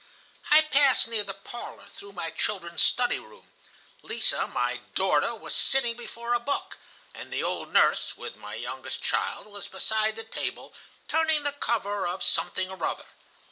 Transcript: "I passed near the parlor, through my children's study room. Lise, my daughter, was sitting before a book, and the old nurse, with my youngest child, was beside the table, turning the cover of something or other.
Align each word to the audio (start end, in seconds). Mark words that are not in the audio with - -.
"I 0.49 0.61
passed 0.61 1.07
near 1.07 1.23
the 1.23 1.35
parlor, 1.35 1.83
through 1.93 2.13
my 2.13 2.31
children's 2.31 2.81
study 2.81 3.19
room. 3.19 3.51
Lise, 4.01 4.33
my 4.51 4.77
daughter, 4.95 5.35
was 5.35 5.53
sitting 5.53 5.95
before 5.95 6.33
a 6.33 6.39
book, 6.39 6.79
and 7.13 7.31
the 7.31 7.43
old 7.43 7.71
nurse, 7.71 8.17
with 8.17 8.35
my 8.35 8.55
youngest 8.55 9.03
child, 9.03 9.45
was 9.45 9.67
beside 9.67 10.15
the 10.15 10.23
table, 10.23 10.73
turning 11.07 11.43
the 11.43 11.51
cover 11.51 12.07
of 12.07 12.23
something 12.23 12.71
or 12.71 12.83
other. 12.83 13.05